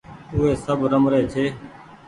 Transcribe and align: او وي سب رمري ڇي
او 0.31 0.37
وي 0.43 0.51
سب 0.63 0.79
رمري 0.91 1.21
ڇي 1.31 1.45